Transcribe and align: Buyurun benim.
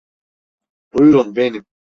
Buyurun 0.93 1.35
benim. 1.35 1.65